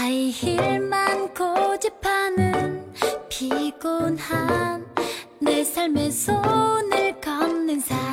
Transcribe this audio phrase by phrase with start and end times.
[0.00, 2.90] 하이힐만 고집하는
[3.28, 4.86] 피곤한
[5.38, 8.09] 내 삶에 손을 걷는 사람.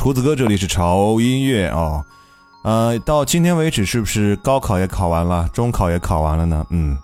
[0.00, 2.02] 厨子哥，这里是潮音乐哦。
[2.62, 6.66] 呃，到今天为止，是不是高考也考完了，中考也考完了呢？
[6.70, 6.96] 嗯，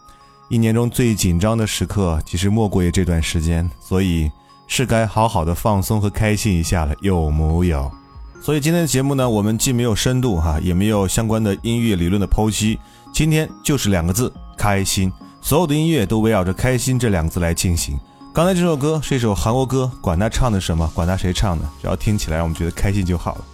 [0.48, 4.31] 一年中最紧张的时刻，其实莫过于这段时间，所以
[4.66, 7.93] 是该好好的放松和开心一下了，有木有？
[8.40, 12.78] 所以今天的节目呢，我们既没有深度哈，也没有相关的音乐理论的剖析，
[13.12, 15.12] 今天就是两个字：开心。
[15.42, 18.00] 所有的音乐都围绕着“开心”这两个字来进行。
[18.37, 23.44] 刚才这首歌是一首韩国歌，管它唱的什么，管它谁唱的，只要听起来让我们觉得开心就好了。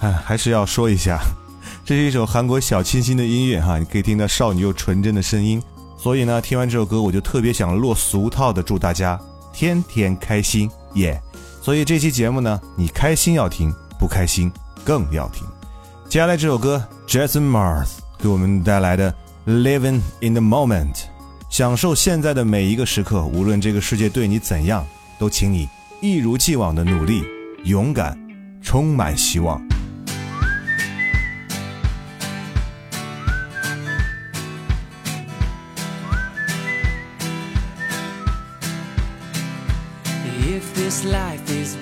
[0.00, 1.20] 哎，还是要说一下，
[1.84, 5.62] 这是一首韩国小清新的音乐哈，你可以听到少女又纯真的声音。
[5.98, 9.20] 所以呢，听完这首歌，我就特别想落俗套的祝大家
[9.52, 11.20] 天天开心耶。
[11.60, 14.50] 所以这期节目呢，你开心要听，不开心
[14.82, 15.46] 更要听。
[16.08, 19.12] 接下来这首歌，Jason Mars 给我们带来的
[19.46, 20.94] 《Living in the Moment》。
[21.52, 24.86] 享受现在的每一个时刻，无论这个世界对你怎样，
[25.18, 25.68] 都请你
[26.00, 27.22] 一如既往的努力、
[27.64, 28.18] 勇敢、
[28.62, 29.60] 充满希望。
[41.04, 41.74] life is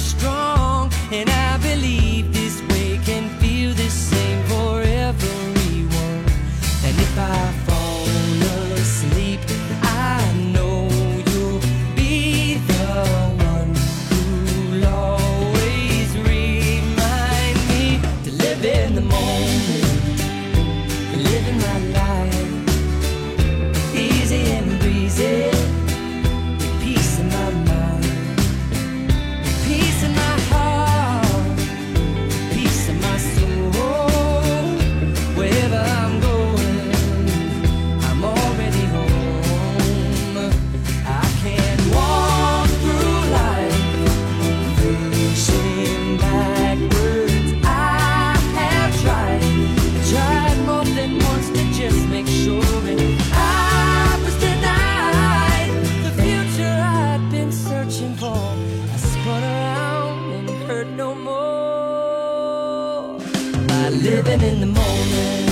[0.00, 0.29] strong.
[64.02, 65.50] Living in the moment,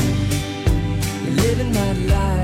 [1.36, 2.37] living my life.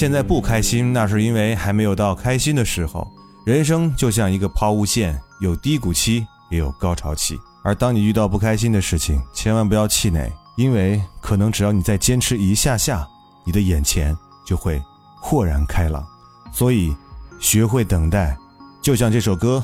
[0.00, 3.06] 现在不开心那是因为还没有到开心的时候。
[3.44, 7.38] 人生就像一个抛物线有低谷期也有高潮期。
[7.62, 13.06] 而当你遇到不开心的事情千万不要气馁因为可能只要你再坚持一下下
[13.44, 14.16] 你的眼前
[14.46, 14.82] 就会
[15.20, 16.02] 豁然开朗。
[16.50, 16.96] 所以
[17.38, 18.34] 学会等待
[18.80, 19.62] 就像这首歌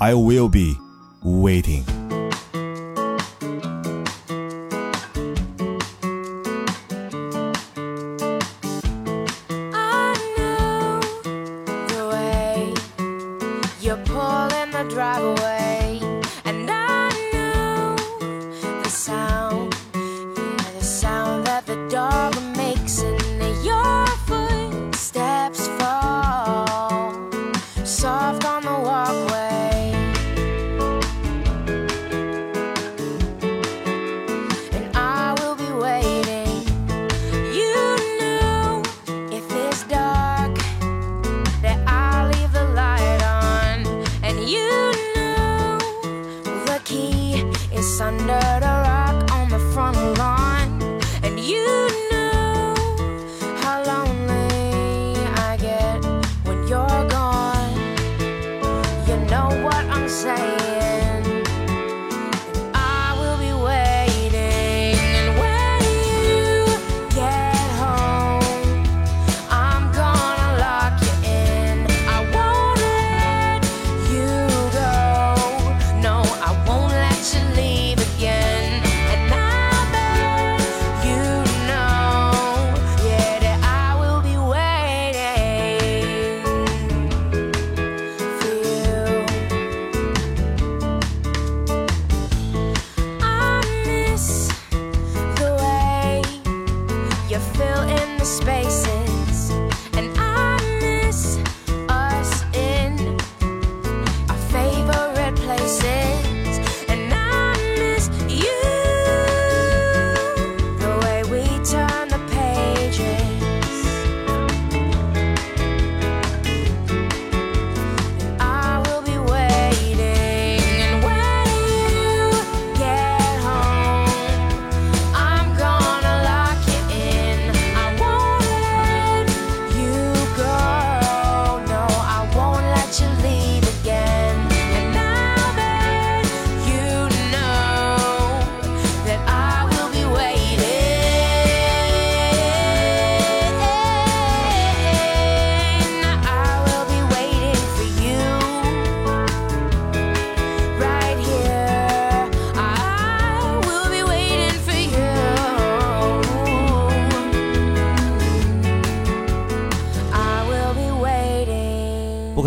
[0.00, 0.76] i will be
[1.22, 1.84] waiting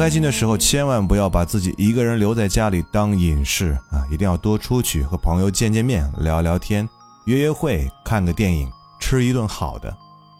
[0.05, 4.05] 开心的时候，千万不要把自己一个人留在家里当隐士啊！
[4.11, 6.87] 一定要多出去和朋友见见面、聊聊天、
[7.23, 9.91] 约约会、看个电影、吃一顿好的，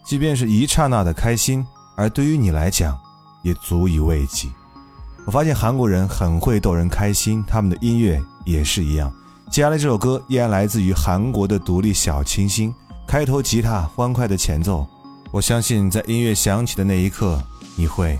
[0.04, 2.96] 即便是一刹那的开心，而对于你来讲，
[3.42, 4.48] 也足以慰藉。
[5.24, 9.12] 我发现韩国人很会逗人开心，他们的音乐也是一样。
[9.50, 12.72] 接下来这首歌依然来自于韩国的独立小清新，
[13.04, 14.86] 开头吉他欢快的前奏，
[15.32, 17.42] 我相信在音乐响起的那一刻，
[17.74, 18.16] 你会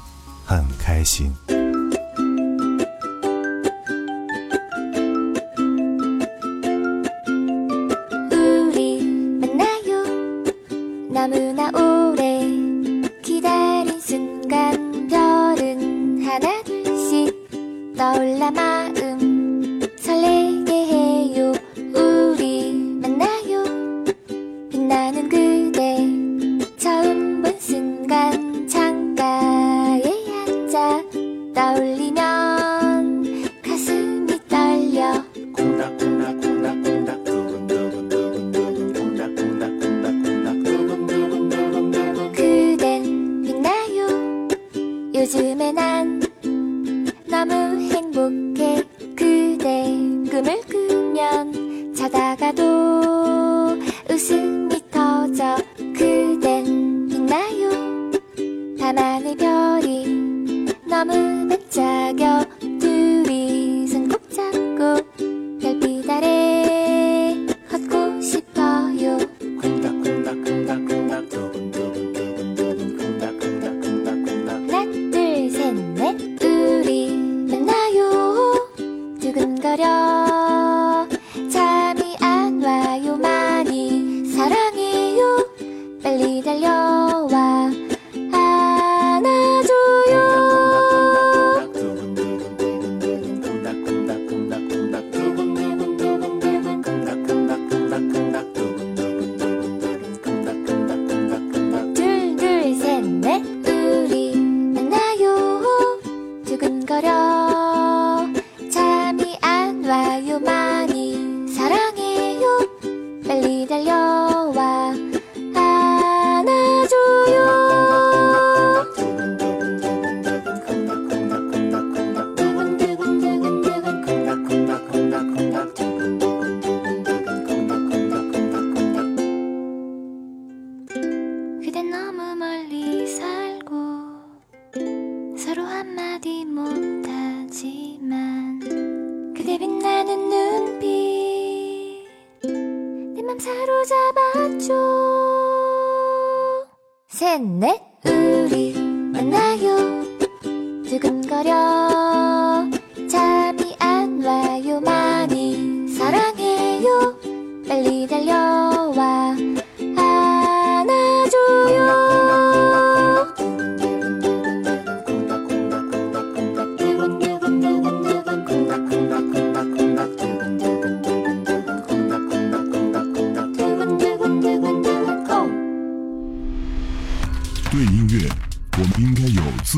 [0.46, 1.55] 很开心。
[58.86, 60.06] 밤하늘 별이
[60.88, 62.55] 너무 반짝여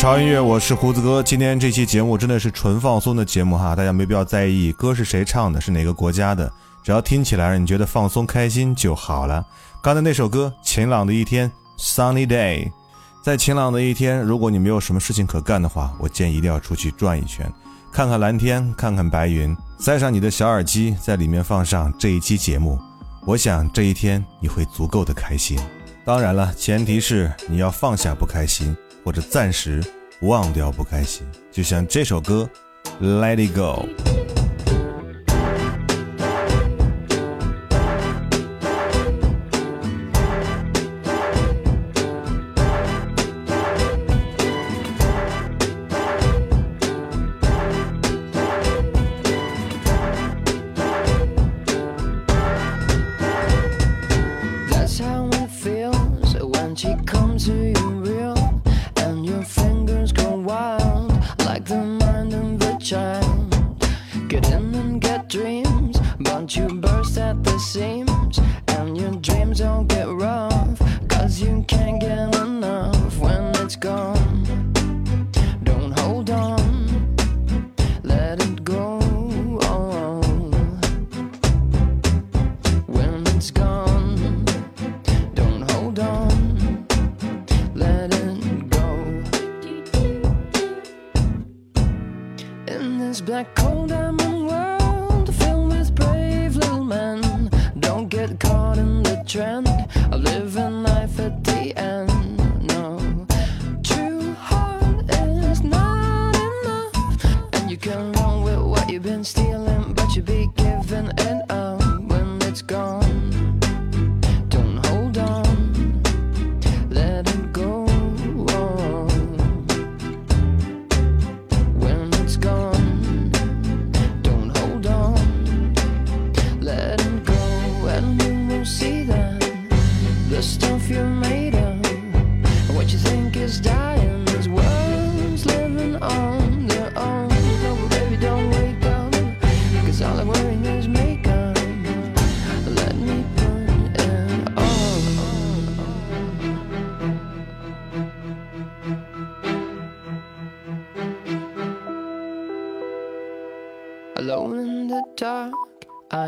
[0.00, 1.22] 潮音乐，我是胡子哥。
[1.22, 6.50] 今天这期节目真的是纯放松的节目哈，大家没必要在意歌是谁唱的，是哪个国家的，
[6.82, 9.44] 只要听起来让你觉得放松开心就好了。
[9.82, 12.72] 刚才那首歌《晴朗的一天》（Sunny Day），
[13.22, 17.52] 在晴朗的一天，如果你没有什么事情可干的话，我建议一定要出去转一圈，
[17.92, 22.78] 看看蓝天，看看白云，塞上你的小耳机，在里面放上这一期节目，
[23.26, 25.58] 我想这一天你会足够的开心。
[26.06, 28.74] 当然了，前提是你要放下不开心。
[29.04, 29.82] 或者暂时
[30.20, 32.48] 忘掉不开心，就像这首歌
[33.04, 33.88] 《Let It Go》。
[62.90, 63.86] Child.
[64.26, 68.09] Get in and get dreams, but you burst at the seams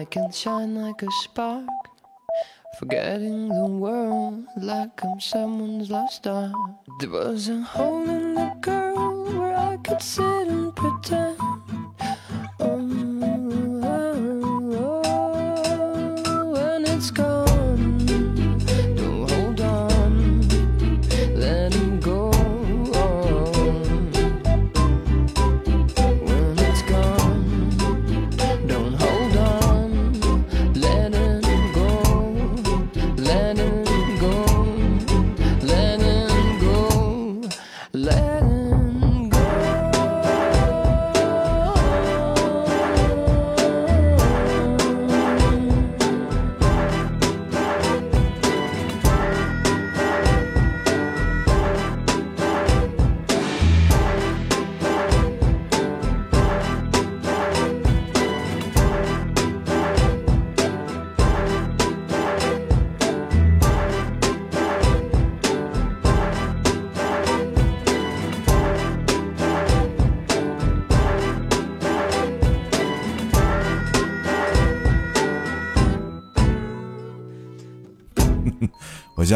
[0.02, 1.64] I can shine like a spark.
[2.80, 6.50] Forgetting the world like I'm someone's lost star.
[6.98, 11.51] There was a hole in the girl where I could sit and pretend.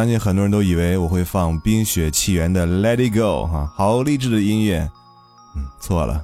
[0.06, 4.88] 相信很多人都以为我会放《冰雪奇缘》的《Let It Go》哈，好励志的音乐。
[5.56, 6.22] 嗯，错了。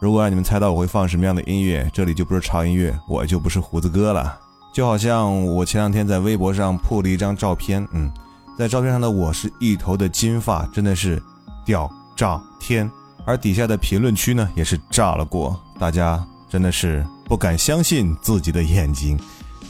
[0.00, 4.36] 如果让你们猜到我会放什么样的音乐，这里就不是潮音乐，我就不是胡子哥了。
[4.74, 8.10] 就好像我前两天在微博上铺了一张照片，嗯，
[8.58, 11.22] 在照片上的我是一头的金发，真的是
[11.64, 12.90] 屌炸天。
[13.24, 19.16] 而底下的评论区呢，也是炸了锅，大家真的是不敢相信自己的眼睛。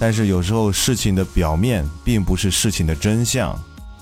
[0.00, 3.54] 但是有时候事情的表面并不是事情的真相，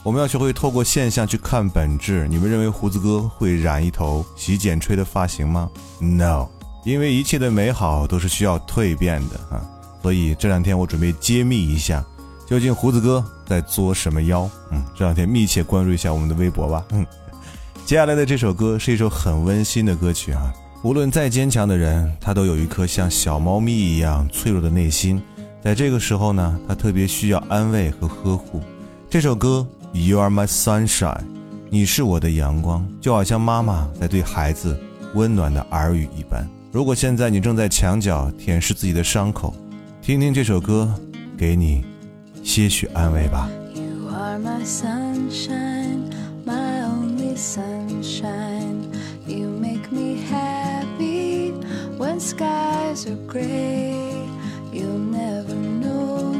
[0.05, 2.29] 我们要学会透过现象去看本质。
[2.29, 5.69] 你们认为胡子哥会染一头洗剪吹的发型吗
[6.01, 6.47] ？No，
[6.85, 9.61] 因为一切的美好都是需要蜕变的啊。
[10.01, 12.05] 所以这两天我准备揭秘一下，
[12.47, 14.49] 究竟胡子哥在作什么妖？
[14.71, 16.85] 嗯，这两天密切关注一下我们的微博吧。
[16.91, 17.05] 嗯，
[17.85, 20.53] 接下来的这首歌是一首很温馨的歌曲啊。
[20.85, 25.21] 无论再坚强的人，他都有一颗像小猫咪一样脆弱的内心。
[25.69, 28.63] 在这个时候呢，他特别需要安慰和呵护。
[29.11, 29.67] 这首歌
[30.01, 31.19] 《You Are My Sunshine》
[31.69, 34.75] 你是我的阳光，就好像妈妈在对孩子
[35.13, 36.49] 温暖的耳语一般。
[36.73, 39.53] 如果现在你正在墙角舔舐自己的伤口，
[40.01, 40.91] 听听这首歌，
[41.37, 41.85] 给你
[42.43, 43.51] 些许安慰吧。
[43.75, 46.11] You are my sunshine,
[46.47, 48.87] my only sunshine.
[49.27, 51.53] You make me happy
[51.99, 54.17] when skies are gray.
[54.71, 54.87] You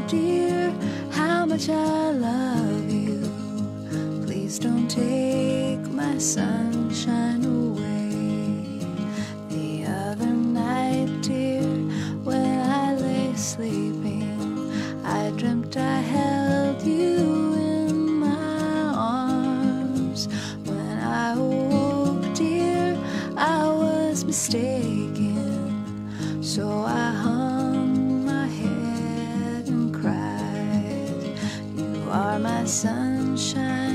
[0.09, 0.71] dear,
[1.11, 3.21] how much I love you.
[4.25, 8.81] Please don't take my sunshine away.
[9.49, 11.61] The other night, dear,
[12.23, 14.71] when I lay sleeping,
[15.05, 20.27] I dreamt I held you in my arms.
[20.65, 22.97] When I awoke, dear,
[23.37, 24.68] I was mistaken.
[32.69, 33.88] Sunshine,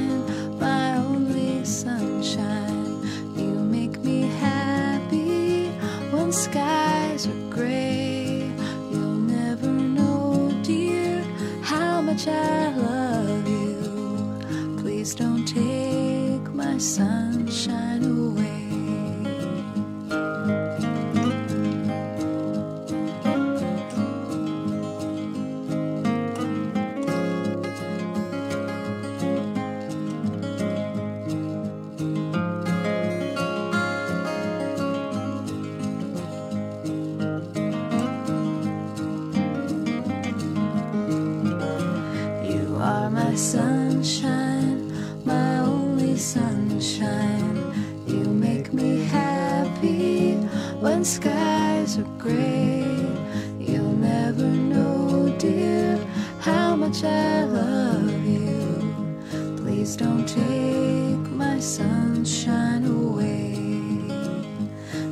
[59.85, 63.53] Please don't take my sunshine away.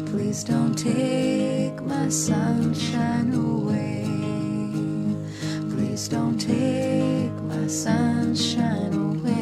[0.07, 4.07] Please don't take my sunshine away.
[5.69, 9.42] Please don't take my sunshine away.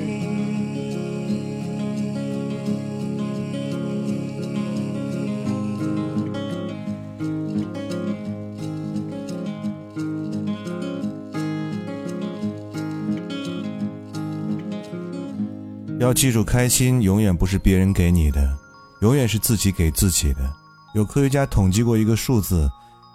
[16.10, 18.58] 要记住，开心永远不是别人给你的，
[19.00, 20.40] 永远是自己给自己的。
[20.92, 22.68] 有科学家统计过一个数字，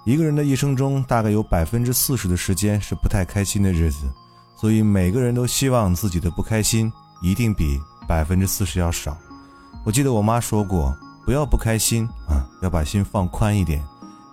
[0.05, 4.09] 一个人的一生中大概有百分之四十的时间是不太开心的日子，
[4.55, 6.89] 所以每个人都希望自己的不开心
[7.21, 7.77] 一定比
[8.07, 9.17] 百分之四十要少。
[9.83, 13.83] 我记得我妈说过，不要不开心啊，要把心放宽一点。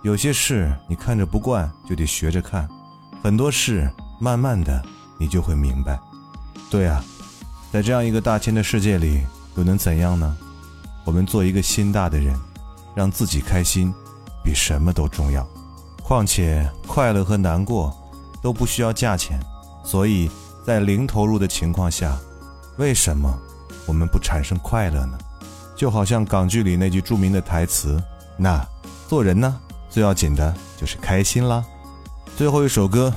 [0.03, 2.65] 有些事你看着不惯，就得学着看；
[3.21, 4.81] 很多事慢慢的
[5.19, 5.99] 你就会明白。
[6.71, 7.03] 对啊，
[7.73, 9.21] 在这样一个大千的世界里，
[9.55, 10.37] 又能怎样呢？
[11.03, 12.39] 我们做一个心大的人，
[12.93, 13.91] 让自己开心，
[14.43, 15.43] 比什么都重要。
[16.03, 17.91] 况且快乐和难过
[18.43, 19.39] 都不需要价钱，
[19.83, 20.29] 所以
[20.63, 22.15] 在零投入的情况下，
[22.77, 23.35] 为什么
[23.87, 25.17] 我们不产生快乐呢？
[25.75, 27.99] 就好像港剧里那句著名的台词
[28.37, 28.63] ：“那
[29.07, 29.59] 做人呢，
[29.89, 31.65] 最要紧的就是开心啦。”
[32.37, 33.11] 最后一首歌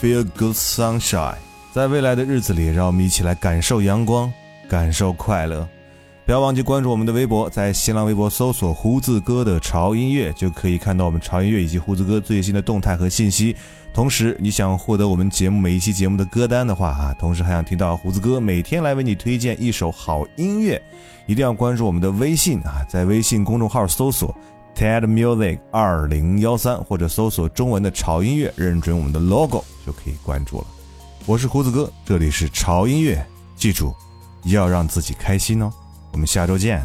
[0.04, 1.34] 《Feel Good Sunshine》。
[1.72, 4.32] 在未来的日子里，让我们一起来感受阳光，
[4.68, 5.66] 感受快乐。
[6.26, 13.54] 不要忘记关注我们的微博，在新浪微博搜索“胡子哥的潮音乐”，就可以看到我们潮音乐以及胡子哥最新的动态和信息。
[13.94, 20.80] 同时，你想获得我们节目每一期节目的歌单的话啊，同时还想听到胡子哥每天来为你推荐一首好音乐，
[21.26, 24.34] 一定要关注我们的微信啊，在微信公众号搜索
[24.74, 30.66] TED Music 二零幺三，或者搜索中文的潮音乐，认准我们的 logo 就可以关注了。
[31.30, 33.94] 我是胡子哥，这里是潮音乐，记住
[34.46, 35.70] 要让自己开心哦。
[36.10, 36.84] 我们下周见。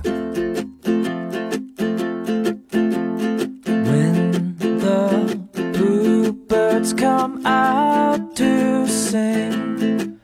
[3.66, 5.36] When the
[5.74, 10.20] bluebirds come out to sing,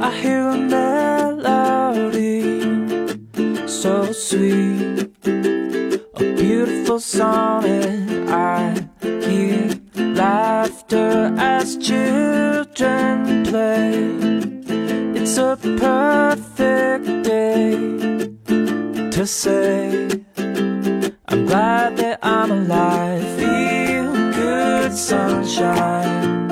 [0.00, 1.98] I hear a melody
[3.66, 9.76] so sweet, a beautiful song, and I hear
[10.14, 13.94] laughter as children play.
[15.14, 17.76] It's a perfect day
[19.14, 20.08] to say.
[21.28, 23.24] I'm glad that I'm alive.
[23.38, 24.12] Feel
[24.42, 26.50] good sunshine.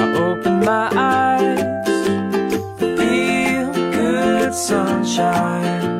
[0.00, 1.60] I open my eyes.
[2.78, 5.97] Feel good sunshine.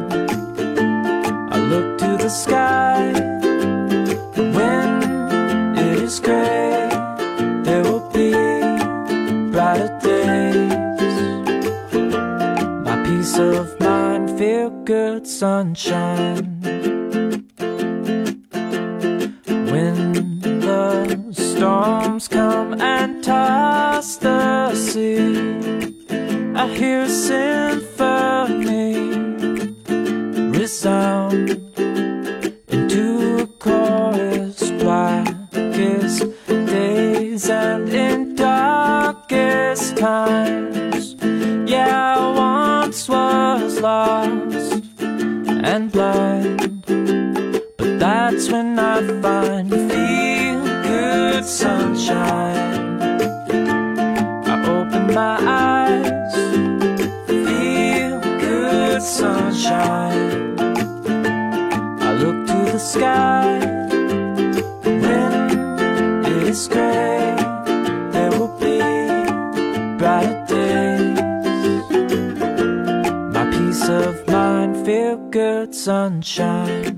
[59.59, 60.55] Sunshine.
[62.01, 63.59] I look to the sky
[64.85, 67.35] when it is gray.
[68.13, 68.79] There will be
[69.99, 71.19] brighter days.
[73.35, 76.98] My peace of mind, feel good sunshine.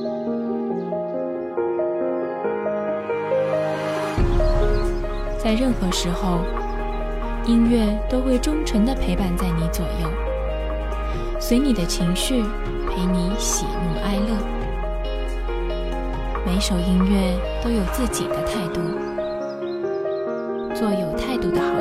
[5.51, 6.37] 在任何时候，
[7.45, 10.07] 音乐都会忠诚地陪伴在你左右，
[11.41, 12.41] 随你的情绪，
[12.87, 14.37] 陪你喜怒哀乐。
[16.45, 18.79] 每首音乐都有自己的态度，
[20.73, 21.80] 做有态度的好